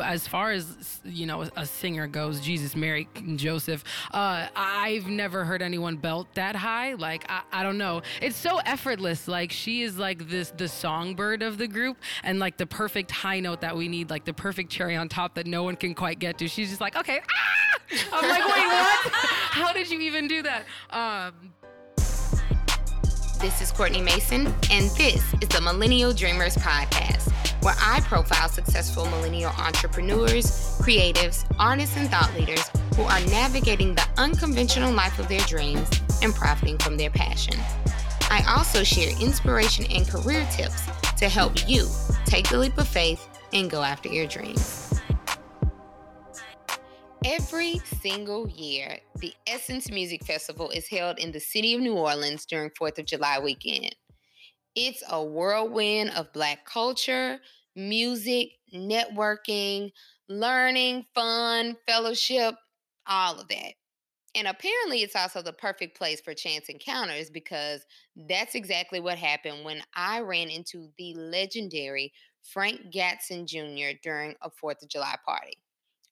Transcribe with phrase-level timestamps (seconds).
[0.00, 5.62] as far as you know a singer goes jesus mary joseph uh, i've never heard
[5.62, 6.94] anyone belt that high.
[6.94, 8.02] Like I, I don't know.
[8.20, 9.28] It's so effortless.
[9.28, 13.40] Like she is like this the songbird of the group and like the perfect high
[13.40, 16.18] note that we need like the perfect cherry on top that no one can quite
[16.18, 16.48] get to.
[16.48, 17.78] She's just like okay ah!
[18.12, 19.12] i'm like wait what?
[19.12, 20.64] How did you even do that?
[20.90, 21.52] Um,
[23.40, 27.30] this is Courtney Mason, and this is the Millennial Dreamers Podcast,
[27.64, 34.06] where I profile successful millennial entrepreneurs, creatives, artists, and thought leaders who are navigating the
[34.18, 35.88] unconventional life of their dreams
[36.22, 37.58] and profiting from their passion.
[38.30, 40.86] I also share inspiration and career tips
[41.16, 41.88] to help you
[42.26, 45.00] take the leap of faith and go after your dreams.
[47.24, 52.44] Every single year, the Essence Music Festival is held in the city of New Orleans
[52.44, 53.94] during 4th of July weekend.
[54.74, 57.40] It's a whirlwind of Black culture,
[57.76, 59.92] music, networking,
[60.28, 62.56] learning, fun, fellowship,
[63.06, 63.74] all of that.
[64.36, 69.64] And apparently, it's also the perfect place for chance encounters because that's exactly what happened
[69.64, 73.96] when I ran into the legendary Frank Gatson Jr.
[74.02, 75.63] during a 4th of July party.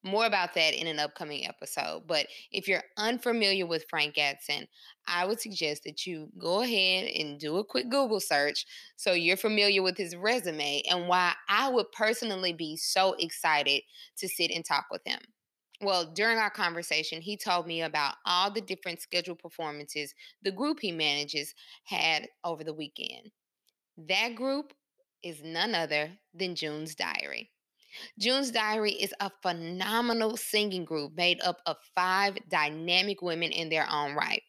[0.04, 2.08] More about that in an upcoming episode.
[2.08, 4.66] But if you're unfamiliar with Frank Gatson,
[5.06, 9.36] I would suggest that you go ahead and do a quick Google search so you're
[9.36, 13.82] familiar with his resume and why I would personally be so excited
[14.18, 15.20] to sit and talk with him.
[15.80, 20.78] Well, during our conversation, he told me about all the different scheduled performances the group
[20.80, 23.32] he manages had over the weekend.
[23.96, 24.74] That group
[25.22, 27.50] is none other than June's Diary.
[28.18, 33.88] June's Diary is a phenomenal singing group made up of five dynamic women in their
[33.90, 34.42] own right.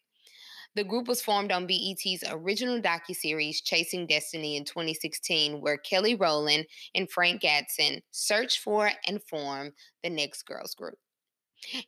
[0.76, 6.66] The group was formed on BET's original docuseries Chasing Destiny in 2016, where Kelly Rowland
[6.96, 10.98] and Frank Gatson searched for and formed the Next Girls Group.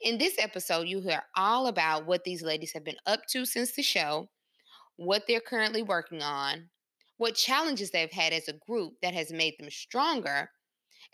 [0.01, 3.71] In this episode, you hear all about what these ladies have been up to since
[3.71, 4.29] the show,
[4.97, 6.69] what they're currently working on,
[7.17, 10.49] what challenges they've had as a group that has made them stronger,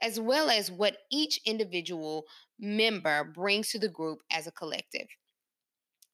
[0.01, 2.25] as well as what each individual
[2.59, 5.07] member brings to the group as a collective.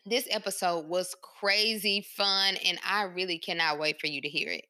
[0.06, 4.66] This episode was crazy fun, and I really cannot wait for you to hear it.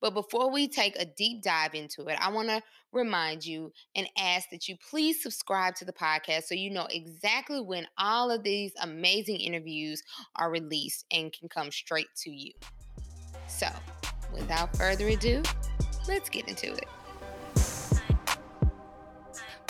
[0.00, 2.62] But before we take a deep dive into it, I want to
[2.92, 7.60] remind you and ask that you please subscribe to the podcast so you know exactly
[7.60, 10.02] when all of these amazing interviews
[10.36, 12.52] are released and can come straight to you.
[13.46, 13.68] So,
[14.32, 15.42] without further ado,
[16.08, 16.86] let's get into it.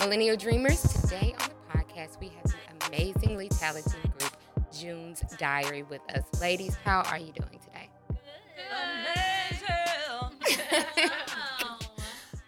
[0.01, 4.35] Millennial Dreamers, today on the podcast, we have the amazingly talented group
[4.73, 6.23] June's Diary with us.
[6.41, 7.91] Ladies, how are you doing today?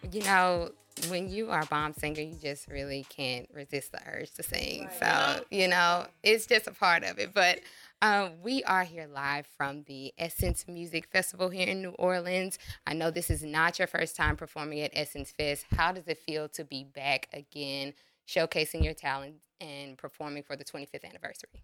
[0.13, 0.71] you know,
[1.09, 4.89] when you are a bomb singer, you just really can't resist the urge to sing.
[4.99, 7.35] So, you know, it's just a part of it.
[7.35, 7.61] But
[8.03, 12.59] um, we are here live from the Essence Music Festival here in New Orleans.
[12.85, 15.65] I know this is not your first time performing at Essence Fest.
[15.77, 17.95] How does it feel to be back again,
[18.29, 21.63] showcasing your talent and performing for the 25th anniversary?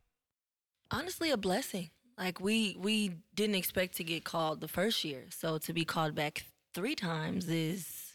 [0.93, 1.91] Honestly, a blessing.
[2.17, 6.15] Like we we didn't expect to get called the first year, so to be called
[6.15, 8.15] back three times is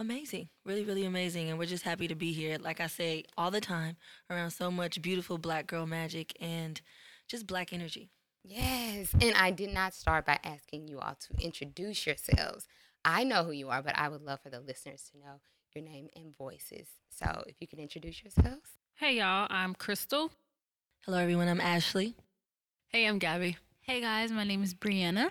[0.00, 0.48] amazing.
[0.64, 1.50] Really, really amazing.
[1.50, 2.58] And we're just happy to be here.
[2.58, 3.96] Like I say all the time,
[4.28, 6.80] around so much beautiful black girl magic and
[7.30, 8.10] just black energy.
[8.42, 9.12] Yes.
[9.20, 12.66] And I did not start by asking you all to introduce yourselves.
[13.04, 15.40] I know who you are, but I would love for the listeners to know
[15.74, 16.88] your name and voices.
[17.08, 18.70] So if you can introduce yourselves.
[18.94, 19.46] Hey, y'all.
[19.48, 20.30] I'm Kristal.
[21.04, 21.48] Hello, everyone.
[21.48, 22.14] I'm Ashly.
[22.88, 23.56] Hey, I'm Gabby.
[23.80, 24.32] Hey, guys.
[24.32, 25.30] My name is Brienna.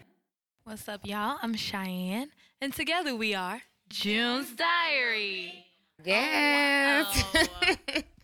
[0.64, 1.38] What's up, y'all?
[1.42, 2.28] I'm Shyann.
[2.62, 5.66] And together we are June's Diary.
[6.04, 7.26] Yes.
[7.36, 8.02] Oh, wow.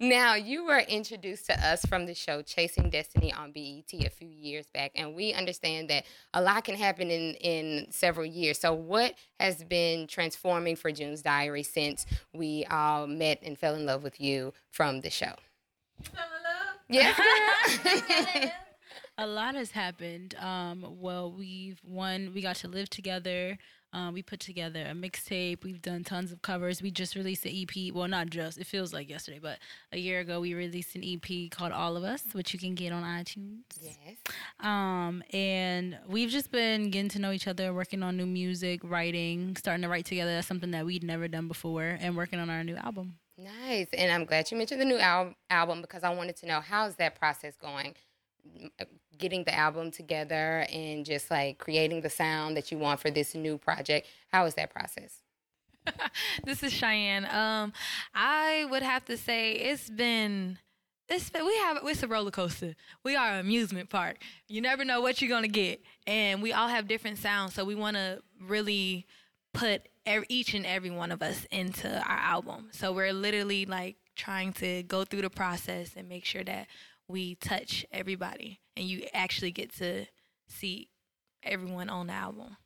[0.00, 4.28] now, you were introduced to us from the show Chasing Destiny on BET a few
[4.28, 6.04] years back, and we understand that
[6.34, 8.58] a lot can happen in, in several years.
[8.58, 13.86] So, what has been transforming for June's Diary since we all met and fell in
[13.86, 15.34] love with you from the show?
[16.02, 16.68] Fell in love?
[16.88, 18.52] Yes,
[19.18, 20.34] a lot has happened.
[20.36, 23.58] Um, well, we've one, we got to live together.
[23.92, 25.64] Um, we put together a mixtape.
[25.64, 26.82] We've done tons of covers.
[26.82, 27.94] We just released an EP.
[27.94, 28.58] Well, not just.
[28.58, 29.58] It feels like yesterday, but
[29.92, 32.92] a year ago we released an EP called All of Us, which you can get
[32.92, 33.60] on iTunes.
[33.80, 34.16] Yes.
[34.60, 39.56] Um, and we've just been getting to know each other, working on new music, writing,
[39.56, 40.32] starting to write together.
[40.32, 43.14] That's something that we'd never done before, and working on our new album.
[43.38, 43.86] Nice.
[43.92, 46.96] And I'm glad you mentioned the new al- album because I wanted to know how's
[46.96, 47.94] that process going
[49.18, 53.34] getting the album together and just like creating the sound that you want for this
[53.34, 54.06] new project.
[54.32, 55.22] How is that process?
[56.44, 57.32] this is Shyann.
[57.32, 57.72] Um,
[58.14, 60.58] I would have to say it's been.
[61.08, 62.74] It's we have it's a roller coaster.
[63.02, 64.18] We are an amusement park.
[64.46, 67.54] You never know what you're gonna get, and we all have different sounds.
[67.54, 69.06] So we want to really
[69.54, 72.68] put every, each and every one of us into our album.
[72.72, 76.66] So we're literally like trying to go through the process and make sure that
[77.08, 80.06] we touch everybody, and you actually get to
[80.46, 80.88] see
[81.42, 82.56] everyone on the album.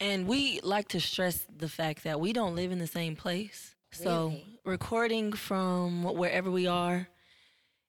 [0.00, 3.74] And we like to stress the fact that we don't live in the same place.
[3.92, 4.44] So Really?
[4.64, 7.08] recording from wherever we are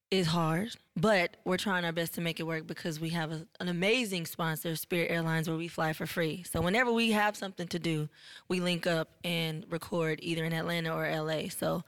[0.10, 3.46] is hard, but we're trying our best to make it work because we have a,
[3.60, 6.44] an amazing sponsor, Spirit Airlines, where we fly for free.
[6.44, 8.08] So whenever we have something to do,
[8.48, 11.50] we link up and record either in Atlanta or LA.
[11.50, 11.84] So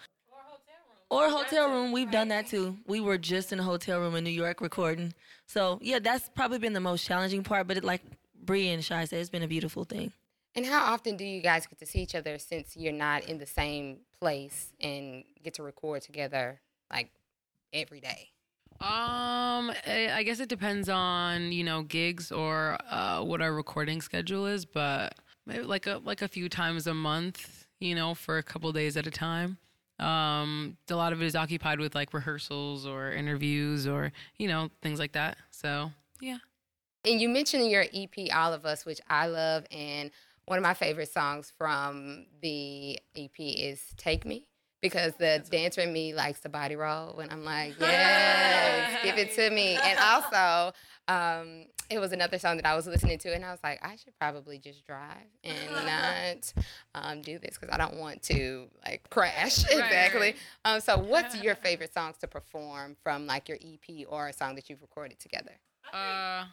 [1.10, 1.92] or a hotel room.
[1.92, 2.78] We've done that too.
[2.88, 5.14] We were just in a hotel room in New York recording.
[5.48, 7.68] So yeah, that's probably been the most challenging part.
[7.68, 8.02] But it, like
[8.44, 10.14] Bree and Shy said, it's been a beautiful thing.
[10.56, 13.38] And how often do you guys get to see each other since you're not in
[13.38, 16.60] the same place and get to record together
[16.92, 17.12] like
[17.72, 18.30] every day?
[18.82, 24.02] Um, I I guess it depends on you know gigs or uh, what our recording
[24.02, 25.16] schedule is, but
[25.46, 28.96] maybe like a like a few times a month, you know, for a couple days
[28.96, 29.58] at a time.
[30.00, 34.70] Um, a lot of it is occupied with like rehearsals or interviews or you know
[34.82, 35.38] things like that.
[35.52, 35.92] So
[36.22, 36.38] yeah.
[37.06, 40.12] And you mentioned in your EP All of Us, which I love, and
[40.46, 44.46] one of my favorite songs from the EP is Take Me.
[44.82, 49.34] Because the dancer in me likes the body roll when I'm like, yes, give it
[49.34, 49.76] to me.
[49.76, 50.74] And also,
[51.10, 53.96] um, it was another song that I was listening to, and I was like, I
[53.96, 56.54] should probably just drive and not
[56.94, 59.64] um, do this because I don't want to like crash.
[59.72, 60.20] exactly.
[60.20, 60.36] right.
[60.66, 64.54] Um, so, what's your favorite songs to perform from like your EP or a song
[64.56, 65.54] that you've recorded together?
[65.92, 66.46] Uh,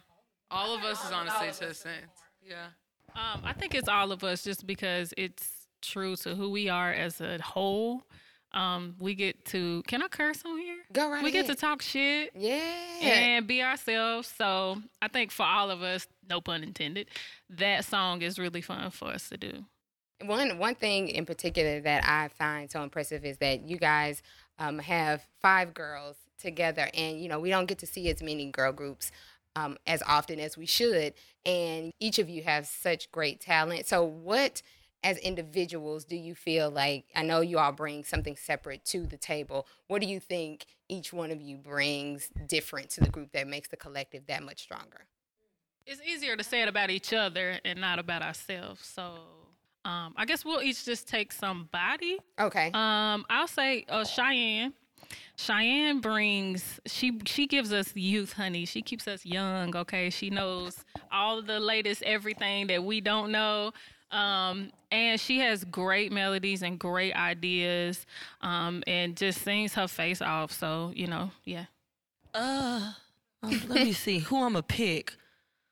[0.49, 1.93] all of us is honestly to the same.
[2.43, 2.67] Yeah.
[3.15, 6.91] Um, I think it's all of us just because it's true to who we are
[6.91, 8.03] as a whole.
[8.53, 10.76] Um, we get to can I curse on here?
[10.93, 12.57] Go right we get to talk shit Yeah.
[13.01, 14.27] and be ourselves.
[14.37, 17.07] So I think for all of us, no pun intended,
[17.49, 19.65] that song is really fun for us to do.
[20.25, 24.23] One one thing in particular that I find so impressive is that you guys
[24.59, 28.49] um, have five girls together, and you know we don't get to see as many
[28.49, 29.11] girl groups
[29.55, 31.13] um, as often as we should,
[31.45, 33.85] and each of you have such great talent.
[33.87, 34.61] So what?
[35.03, 39.17] As individuals, do you feel like I know you all bring something separate to the
[39.17, 39.67] table?
[39.87, 43.69] What do you think each one of you brings different to the group that makes
[43.69, 45.05] the collective that much stronger?
[45.85, 48.85] It's easier to say it about each other and not about ourselves.
[48.85, 49.13] So
[49.85, 52.17] um, I guess we'll each just take somebody.
[52.37, 52.71] Okay.
[52.73, 54.73] Um, I'll say uh, Shyann.
[55.37, 58.65] Shyann brings she she gives us youth, honey.
[58.65, 59.75] She keeps us young.
[59.75, 63.71] Okay, she knows all the latest everything that we don't know.
[64.11, 68.05] Um, and she has great melodies and great ideas.
[68.41, 70.51] Um, and just sings her face off.
[70.51, 71.65] So you know, yeah.
[72.33, 72.93] Uh,
[73.43, 75.13] um, let me see who I'm a pick.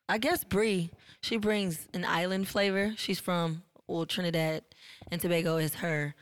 [0.07, 0.91] I guess Bree.
[1.21, 2.93] She brings an island flavor.
[2.97, 4.63] She's from well Trinidad
[5.11, 6.15] and Tobago is her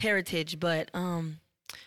[0.00, 1.38] heritage, but um,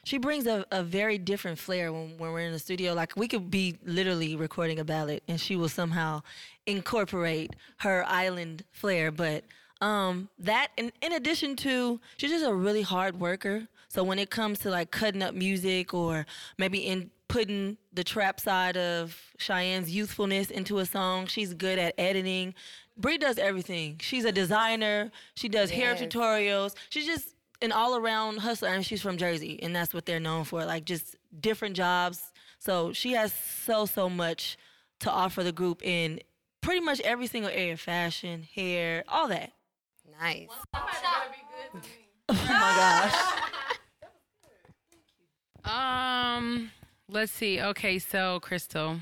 [0.04, 2.94] she brings a, a very different flair when, when we're in the studio.
[2.94, 6.22] Like we could be literally recording a ballad, and she will somehow
[6.66, 9.12] incorporate her island flair.
[9.12, 9.44] But
[9.84, 13.68] um, that, in, in addition to, she's just a really hard worker.
[13.90, 16.26] So when it comes to like cutting up music or
[16.58, 21.94] maybe in putting the trap side of Shyann's youthfulness into a song, she's good at
[21.98, 22.56] editing.
[22.98, 23.98] Bree does everything.
[24.02, 25.12] She's a designer.
[25.36, 26.76] She does hair tutorials.
[26.90, 30.46] She's just an all around hustler, and she's from Jersey, and that's what they're known
[30.46, 30.64] for.
[30.64, 32.32] Like just different jobs.
[32.58, 34.58] So she has so so much
[35.02, 36.22] to offer the group in
[36.62, 39.52] pretty much every single area: fashion, hair, all that.
[40.20, 40.50] Nice.
[42.30, 43.12] Oh my
[45.66, 46.34] gosh.
[46.36, 46.72] Um,
[47.10, 47.60] let's see.
[47.60, 49.02] Okay, so Kristal.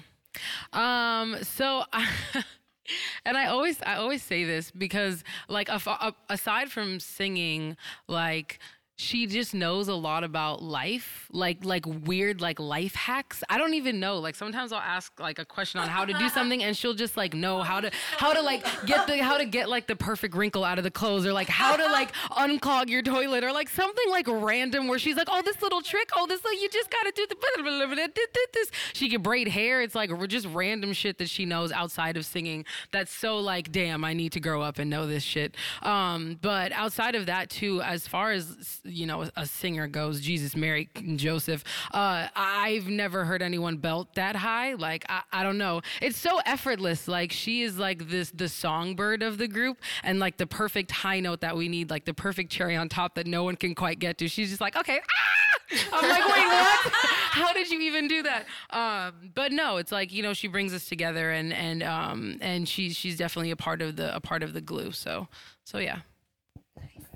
[0.73, 1.83] Um, so
[3.25, 7.77] and I always I always say this because like af- aside from singing,
[8.07, 8.59] like
[9.01, 13.43] she just knows a lot about life, like like weird like life hacks.
[13.49, 14.19] I don't even know.
[14.19, 17.17] Like sometimes I'll ask like a question on how to do something, and she'll just
[17.17, 20.35] like know how to how to like get the how to get like the perfect
[20.35, 23.69] wrinkle out of the clothes, or like how to like unclog your toilet, or like
[23.69, 26.91] something like random where she's like, oh this little trick, oh this like you just
[26.91, 27.35] gotta do the
[28.53, 28.71] this.
[28.93, 29.81] She can braid hair.
[29.81, 32.65] It's like just random shit that she knows outside of singing.
[32.91, 35.55] That's so like, damn, I need to grow up and know this shit.
[35.81, 40.55] Um, but outside of that too, as far as you know a, singer goes Jesus,
[40.55, 41.63] Mary, Joseph.
[41.91, 44.73] Uh, I've never heard anyone belt that high.
[44.73, 45.81] Like I, I don't know.
[46.01, 47.07] It's so effortless.
[47.07, 51.19] Like she is like this the songbird of the group and like the perfect high
[51.19, 53.99] note that we need, like the perfect cherry on top that no one can quite
[53.99, 54.27] get to.
[54.27, 54.99] She's just like okay.
[54.99, 55.41] Ah!
[55.93, 56.79] I'm like, wait, what?
[57.31, 58.45] How did you even do that?
[58.71, 62.67] Um, but no, it's like you know she brings us together, and and um, and
[62.67, 64.91] she's she's definitely a part of the a part of the glue.
[64.91, 65.27] So
[65.63, 65.99] so yeah.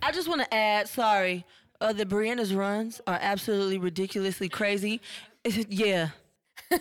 [0.02, 1.46] I just want to add, sorry,
[1.82, 5.02] uh, the Brienna's runs are absolutely ridiculously crazy.
[5.44, 6.10] It's- yeah.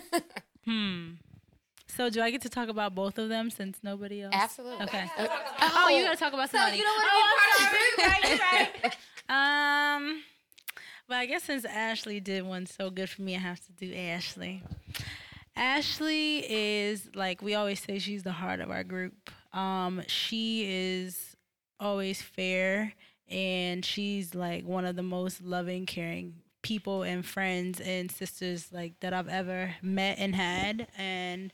[1.87, 4.33] So do I get to talk about both of them since nobody else?
[4.35, 4.83] Absolutely.
[4.85, 5.09] Okay.
[5.61, 6.73] Oh, you gotta talk about somebody.
[6.73, 7.09] So you don't want
[7.57, 10.05] to Oh, I'm sorry.
[10.07, 10.23] Um,
[11.07, 13.93] but I guess since Ashly did one so good for me, I have to do
[13.93, 14.61] Ashly.
[15.57, 19.13] Ashly is like we always say she's the heart of our group.
[19.53, 21.35] Um, she is
[21.79, 22.93] always fair
[23.29, 28.99] and she's like one of the most loving, caring people and friends and sisters like
[28.99, 31.53] that I've ever met and had and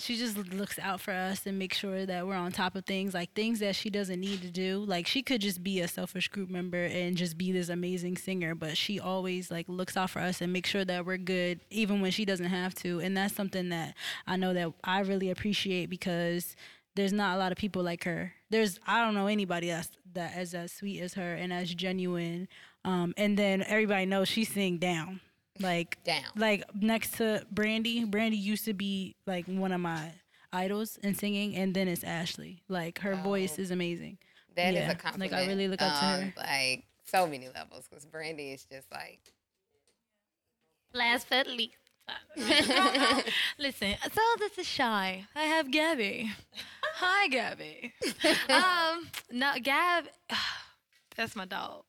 [0.00, 3.14] she just looks out for us and makes sure that we're on top of things
[3.14, 4.84] like things that she doesn't need to do.
[4.86, 8.54] Like she could just be a selfish group member and just be this amazing singer
[8.54, 12.00] but she always like looks out for us and makes sure that we're good even
[12.00, 13.94] when she doesn't have to and that's something that
[14.26, 16.54] i know that i really appreciate because
[16.98, 20.36] there's not a lot of people like her there's i don't know anybody that's that
[20.38, 22.48] is as sweet as her and as genuine
[22.84, 25.20] um, and then everybody knows she sing down
[25.60, 26.22] like Down.
[26.36, 28.04] like next to Brandy.
[28.04, 30.12] Brandy used to be like one of my
[30.52, 32.62] idols in singing, and then it's Ashly.
[32.68, 34.18] Like her voice is amazing.
[34.56, 36.34] That is Yeah, a like, I really look up to um, her.
[36.36, 39.20] Like so many levels, because Brandy is just like.
[40.92, 41.76] Last but least.
[43.58, 45.26] Listen, so this is Shy.
[45.34, 46.30] I have Gabby.
[47.00, 47.92] Hi, Gabby.
[48.48, 50.06] um, no, Gab,
[51.16, 51.84] that's my dog.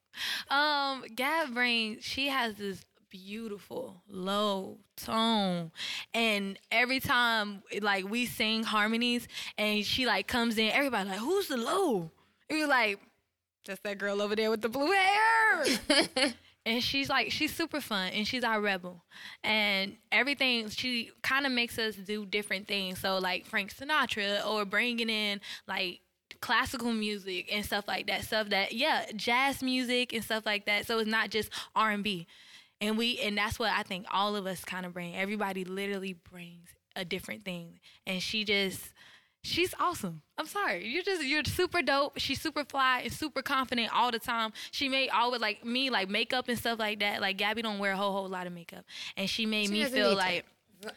[0.52, 5.72] Um, Gab brings, she has this beautiful low tone
[6.14, 11.48] and every time like we sing harmonies and she like comes in everybody like who's
[11.48, 12.12] the low
[12.48, 13.00] and you're like
[13.66, 15.66] that's that girl over there with the blue hair
[16.66, 19.04] and she's like she's super fun and she's our rebel.
[19.44, 23.00] And everything she kind of makes us do different things.
[23.00, 26.02] So like frank sinatra or bringing in like
[26.42, 28.24] classical music and stuff like that.
[28.24, 30.86] Stuff that yeah jazz music and stuff like that.
[30.86, 32.28] So it's not just r&b
[32.82, 35.16] and we and that's what i think all of us kind of bring.
[35.16, 37.80] Everybody literally brings a different thing.
[38.06, 38.94] And she just
[39.42, 40.22] She's awesome.
[40.38, 40.86] I'm sorry.
[40.88, 42.18] You're just you're super dope.
[42.18, 44.52] She's super fly and super confident all the time.
[44.72, 47.22] She made always like me like makeup and stuff like that.
[47.22, 48.84] Like Gabby don't wear a whole whole lot of makeup,
[49.16, 50.16] and she made me feel to.
[50.16, 50.46] like.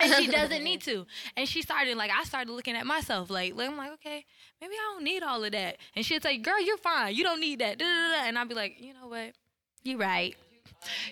[0.00, 1.06] and she doesn't need to.
[1.36, 4.24] And she started like I started looking at myself like, like I'm like okay
[4.60, 5.76] maybe I don't need all of that.
[5.96, 7.78] And she'd say girl you're fine you don't need that.
[7.78, 8.28] Da, da, da, da.
[8.28, 9.32] And I'd be like you know what
[9.82, 10.36] you're right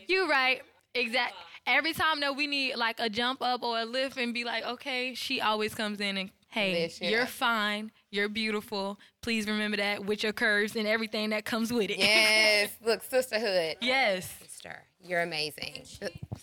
[0.09, 0.63] you're right
[0.95, 1.35] exact.
[1.67, 4.65] Every time that we need like a jump up or a lift and be like
[4.65, 9.78] okay she always comes in and hey Lift you you're fine you're beautiful please remember
[9.78, 13.76] that with your curves and everything that comes with it Yes, look, sisterhood.
[13.80, 14.30] yes
[14.61, 15.85] Sister, you're amazing.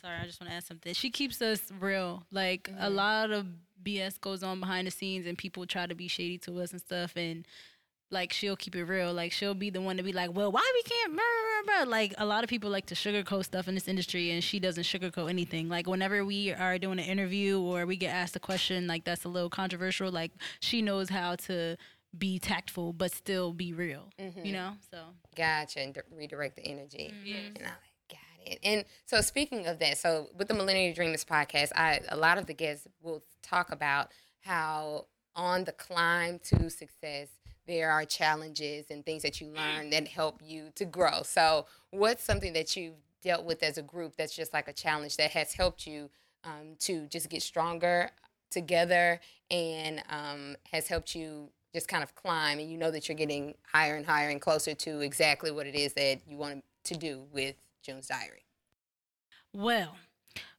[0.01, 0.91] Sorry, I just want to add something.
[0.95, 2.23] She keeps us real.
[2.31, 2.95] Like a mm-hmm.
[2.95, 3.45] lot of
[3.83, 6.81] BS goes on behind the scenes, and people try to be shady to us and
[6.81, 7.13] stuff.
[7.15, 7.45] And
[8.09, 9.13] like she'll keep it real.
[9.13, 11.23] Like she'll be the one to be like, "Well, why we can't?" Blah,
[11.65, 11.91] blah, blah.
[11.91, 14.83] Like a lot of people like to sugarcoat stuff in this industry, and she doesn't
[14.83, 15.69] sugarcoat anything.
[15.69, 19.25] Like whenever we are doing an interview or we get asked a question like that's
[19.25, 21.77] a little controversial, like she knows how to
[22.17, 24.09] be tactful but still be real.
[24.19, 24.45] Mm-hmm.
[24.45, 24.99] You know, so
[25.35, 27.13] Gotcha, and di- redirect the energy.
[27.13, 27.55] Mm-hmm.
[27.57, 28.59] And I like, got it.
[28.63, 32.45] And so speaking of that, so with the Millennial Dreamers podcast, I a lot of
[32.45, 34.11] the guests will talk about
[34.41, 37.27] how on the climb to success
[37.67, 41.21] there are challenges and things that you learn that help you to grow.
[41.23, 45.17] So what's something that you've dealt with as a group that's just like a challenge
[45.17, 46.09] that has helped you
[46.43, 48.09] um, to just get stronger
[48.49, 49.19] together
[49.51, 53.53] and um, has helped you just kind of climb and you know that you're getting
[53.71, 57.23] higher and higher and closer to exactly what it is that you want to do
[57.31, 58.45] with June's Diary.
[59.53, 59.95] Well,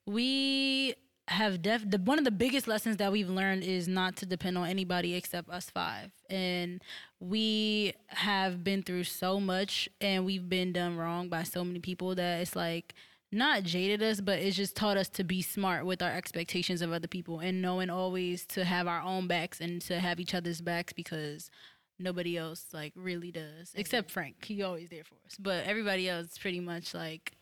[0.06, 0.94] we
[1.28, 4.56] have def the, one of the biggest lessons that we've learned is not to depend
[4.56, 6.10] on anybody except us five.
[6.30, 6.82] And
[7.20, 12.14] we have been through so much and we've been done wrong by so many people
[12.14, 12.94] that it's like
[13.30, 16.92] not jaded us, but it's just taught us to be smart with our expectations of
[16.92, 20.62] other people and knowing always to have our own backs and to have each other's
[20.62, 21.50] backs because
[21.98, 23.80] nobody else like really does mm-hmm.
[23.80, 24.44] except Frank.
[24.44, 27.32] He always there for us, but everybody else pretty much like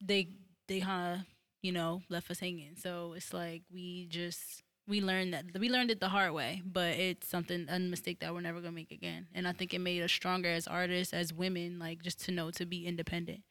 [0.00, 0.28] they
[0.68, 1.26] they kind of
[1.62, 2.76] you know left us hanging.
[2.76, 6.96] So it's like we just we learned that we learned it the hard way, but
[6.96, 9.28] it's something a mistake that we're never gonna make again.
[9.34, 12.50] And I think it made us stronger as artists, as women, like just to know
[12.52, 13.42] to be independent.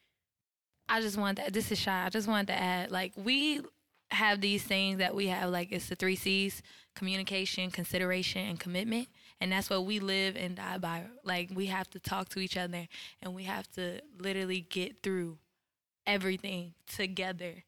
[0.89, 1.54] I just want that.
[1.54, 2.06] This is shy.
[2.06, 3.62] I just wanted to add, like, we
[4.10, 6.63] have these things that we have, like, it's the three C's
[6.96, 9.08] communication, consideration, and commitment.
[9.39, 11.04] And that's what we live and die by.
[11.24, 12.88] Like, we have to talk to each other
[13.22, 15.38] and we have to literally get through
[16.08, 17.63] everything together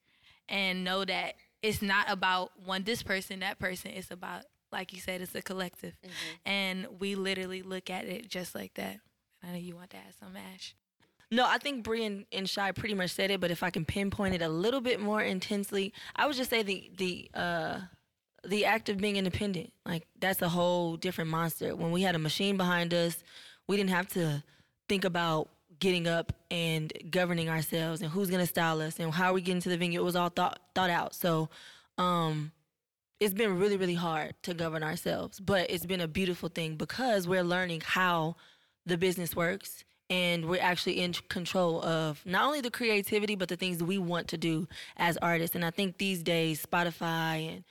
[0.49, 3.91] and know that it's not about one, this person, that person.
[3.91, 5.93] It's about, like you said, it's a collective.
[6.45, 8.97] And we literally look at it just like that.
[9.43, 10.75] I know you want to add some, Ash.
[11.33, 13.85] No, I think Bree and, and Shy pretty much said it, but if I can
[13.85, 17.79] pinpoint it a little bit more intensely, I would just say the the uh
[18.45, 19.71] the act of being independent.
[19.85, 21.73] Like that's a whole different monster.
[21.73, 23.23] When we had a machine behind us,
[23.67, 24.43] we didn't have to
[24.89, 25.47] think about
[25.81, 29.53] getting up and governing ourselves and who's gonna style us and how are we get
[29.53, 29.99] into the venue.
[29.99, 31.13] It was all thought thought out.
[31.13, 31.49] So
[31.97, 32.53] um
[33.19, 37.27] it's been really, really hard to govern ourselves, but it's been a beautiful thing because
[37.27, 38.35] we're learning how
[38.87, 43.55] the business works and we're actually in control of not only the creativity but the
[43.55, 47.63] things we want to do as artists and i think these days spotify and,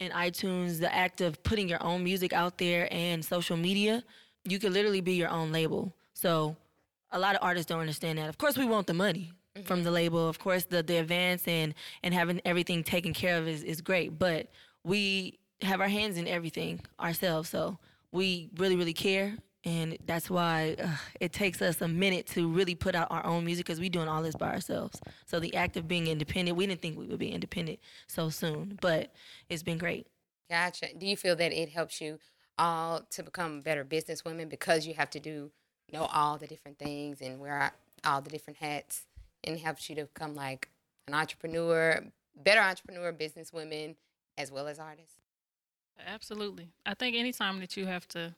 [0.00, 4.02] and itunes the act of putting your own music out there and social media
[4.44, 6.56] you can literally be your own label so
[7.10, 9.32] a lot of artists don't understand that of course we want the money
[9.64, 13.48] from the label of course the, the advance and and having everything taken care of
[13.48, 14.48] is, is great but
[14.84, 17.78] we have our hands in everything ourselves so
[18.12, 20.88] we really really care and that's why uh,
[21.20, 24.08] it takes us a minute to really put out our own music because we're doing
[24.08, 25.00] all this by ourselves.
[25.26, 28.78] So the act of being independent, we didn't think we would be independent so soon,
[28.80, 29.12] but
[29.48, 30.06] it's been great.
[30.48, 30.86] Gotcha.
[30.96, 32.18] Do you feel that it helps you
[32.58, 35.50] all to become better businesswomen because you have to do
[35.92, 37.72] know all the different things and wear
[38.04, 39.02] all the different hats
[39.44, 40.68] and helps you to become like
[41.06, 42.04] an entrepreneur,
[42.36, 43.96] better entrepreneur, business women,
[44.36, 45.16] as well as artists?
[46.06, 46.68] Absolutely.
[46.86, 48.34] I think anytime that you have to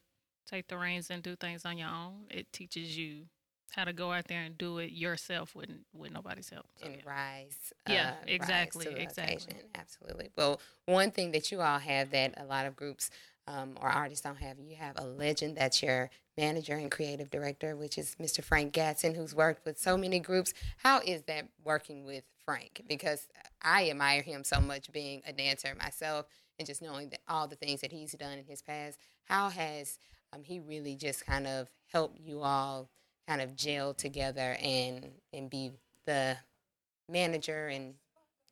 [0.49, 3.27] take the reins and do things on your own, it teaches you
[3.73, 6.67] how to go out there and do it yourself with with nobody's help.
[6.77, 7.03] So, and yeah.
[7.05, 7.73] rise.
[7.89, 9.35] Yeah, rise exactly, the exactly.
[9.35, 9.55] occasion.
[9.75, 10.31] Absolutely.
[10.37, 13.11] Well, one thing that you all have that a lot of groups
[13.47, 17.77] um, or artists don't have, you have a legend that's your manager and creative director,
[17.77, 18.43] which is Mr.
[18.43, 20.55] Frank Gatson, who's worked with so many groups.
[20.79, 22.83] How is that working with Frank?
[22.89, 23.29] Because
[23.63, 26.27] I admire him so much, being a dancer myself,
[26.59, 28.99] and just knowing that all the things that he's done in his past.
[29.25, 29.99] How has
[30.33, 32.89] um, he really just kind of helped you all
[33.29, 35.73] kind of gel together and and be
[36.07, 36.37] the
[37.09, 37.95] manager and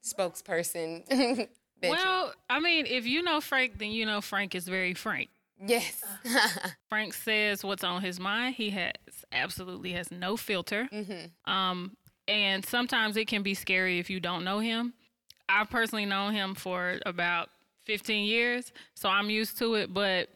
[0.05, 1.49] spokesperson.
[1.81, 5.29] Well, I mean, if you know Frank, then you know Frank is very frank.
[5.65, 6.03] Yes.
[6.89, 8.55] Frank says what's on his mind.
[8.55, 8.93] He has
[9.33, 10.89] absolutely has no filter.
[10.91, 14.93] hmm Um, and sometimes it can be scary if you don't know him.
[15.49, 17.49] I've personally known him for about
[17.87, 19.95] 15 years, so I'm used to it.
[19.95, 20.29] But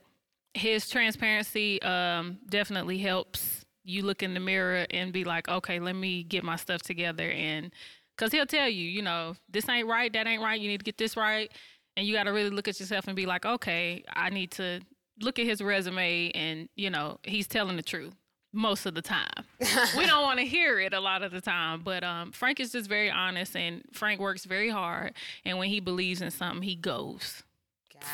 [0.54, 5.94] his transparency um, definitely helps you look in the mirror and be like, okay, let
[5.94, 7.30] me get my stuff together.
[7.30, 7.72] And
[8.16, 10.84] because he'll tell you, you know, this ain't right, that ain't right, you need to
[10.84, 11.50] get this right.
[11.96, 14.80] And you got to really look at yourself and be like, okay, I need to
[15.22, 18.14] look at his resume and, you know, he's telling the truth
[18.52, 19.44] most of the time.
[19.96, 22.72] we don't want to hear it a lot of the time, but um, Frank is
[22.72, 25.14] just very honest and Frank works very hard.
[25.44, 27.42] And when he believes in something, he goes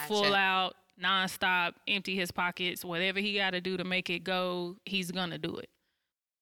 [0.06, 4.76] full out, nonstop, empty his pockets, whatever he got to do to make it go,
[4.84, 5.68] he's going to do it.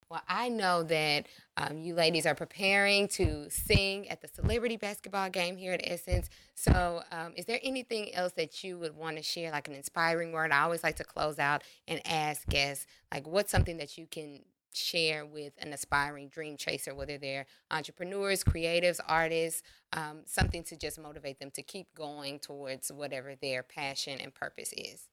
[0.09, 5.31] Well, I know that um, you ladies are preparing to sing at the celebrity basketball
[5.31, 6.31] game here at Essence.
[6.55, 10.31] So, um, is there anything else that you would want to share, like an inspiring
[10.31, 10.53] word?
[10.53, 14.43] I always like to close out and ask guests, like, what's something that you can
[14.73, 21.01] share with an aspiring dream chaser, whether they're entrepreneurs, creatives, artists, um, something to just
[21.01, 25.09] motivate them to keep going towards whatever their passion and purpose is?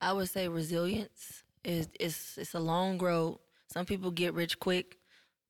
[0.00, 3.38] I would say resilience is it's it's a long road.
[3.72, 4.98] Some people get rich quick,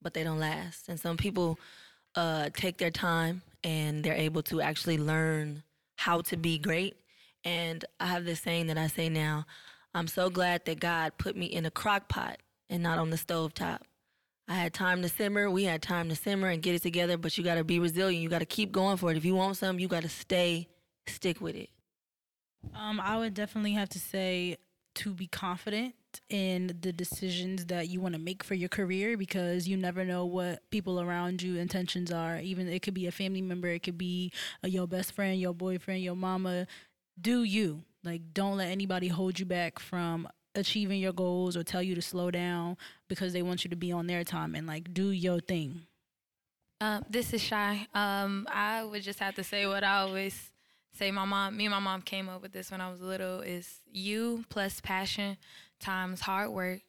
[0.03, 0.89] but they don't last.
[0.89, 1.59] And some people
[2.15, 5.63] uh, take their time and they're able to actually learn
[5.97, 6.97] how to be great.
[7.45, 9.47] And I have this saying that I say now,
[9.95, 13.17] I'm so glad that God put me in a crock pot and not on the
[13.17, 13.83] stove top.
[14.47, 15.51] I had time to simmer.
[15.51, 18.23] We had time to simmer and get it together, but you got to be resilient.
[18.23, 19.17] You got to keep going for it.
[19.17, 20.69] If you want something, you got to stay,
[21.07, 21.71] stick with it.
[22.75, 24.59] Um, I would definitely have to say
[24.97, 25.95] to be confident
[26.29, 30.25] in the decisions that you want to make for your career because you never know
[30.25, 32.39] what people around you intentions are.
[32.39, 34.33] Even it could be a family member, it could be
[34.65, 36.67] uh, your best friend, your boyfriend, your mama.
[37.21, 38.23] Do you like?
[38.33, 42.31] Don't let anybody hold you back from achieving your goals or tell you to slow
[42.31, 42.77] down
[43.09, 45.83] because they want you to be on their time and like do your thing.
[46.81, 47.87] Um, this is shy.
[47.95, 50.51] Um, I would just have to say what I always
[50.93, 53.41] say my mom, me and my mom came up with this when I was little.
[53.41, 55.37] Is you plus passion
[55.81, 56.81] times hard work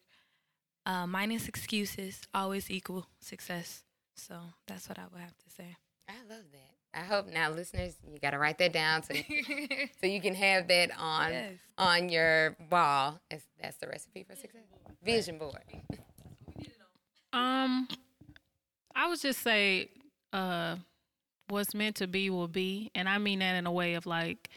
[0.86, 3.82] uh, minus excuses always equal success.
[4.16, 4.34] So
[4.66, 5.76] that's what I would have to say.
[6.08, 7.00] I love that.
[7.00, 9.42] I hope now, listeners, you got to write that down so you,
[10.00, 11.52] so you can have that on Yes.
[11.78, 13.18] on your wall.
[13.30, 14.62] That's, that's the recipe for success.
[15.02, 15.62] Vision board.
[17.32, 17.88] Um,
[18.94, 19.88] I would just say,
[20.34, 20.76] uh,
[21.48, 24.50] what's meant to be will be, and I mean that in a way of like,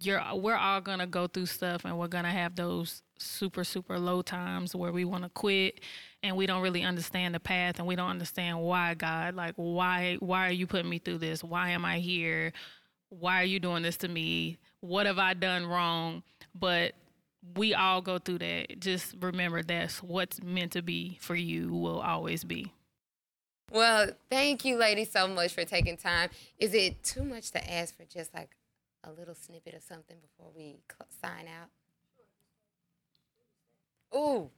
[0.00, 4.22] you're we're all gonna go through stuff, and we're gonna have those super super low
[4.22, 5.80] times where we want to quit,
[6.22, 10.16] and we don't really understand the path, and we don't understand why God, like why
[10.20, 11.44] why are you putting me through this?
[11.44, 12.52] Why am I here?
[13.10, 14.58] Why are you doing this to me?
[14.80, 16.22] What have I done wrong?
[16.54, 16.94] But
[17.56, 18.80] we all go through that.
[18.80, 22.72] Just remember that's what's meant to be for you will always be.
[23.70, 26.30] Well, thank you, ladies, so much for taking time.
[26.58, 28.56] Is it too much to ask for just like
[29.04, 30.78] a little snippet of something before we
[31.22, 31.68] sign out?
[34.14, 34.50] Ooh,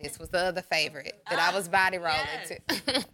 [0.00, 2.60] this was the other favorite that I ah, was body rolling to.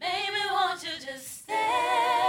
[0.00, 2.23] Baby, won't you just stay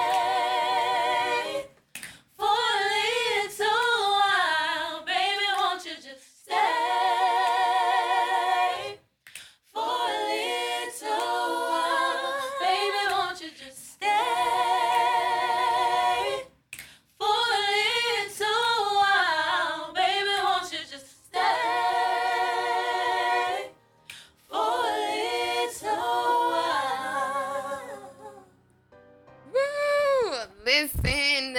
[30.78, 31.58] Listen,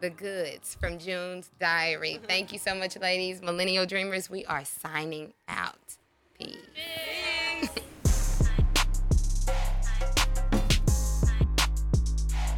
[0.00, 2.14] the goods from June's diary.
[2.14, 2.24] Mm-hmm.
[2.24, 3.42] Thank you so much, ladies.
[3.42, 5.96] Millennial Dreamers, we are signing out.
[6.38, 6.56] Peace.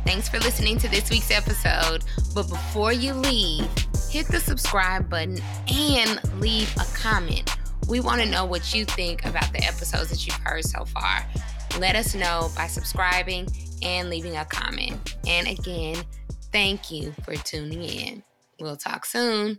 [0.05, 2.05] Thanks for listening to this week's episode.
[2.33, 3.67] But before you leave,
[4.09, 7.57] hit the subscribe button and leave a comment.
[7.89, 11.27] We want to know what you think about the episodes that you've heard so far.
[11.81, 13.49] Let us know by subscribing
[13.83, 15.17] and leaving a comment.
[15.27, 15.97] And again,
[16.53, 18.23] thank you for tuning in.
[18.61, 19.59] We'll talk soon.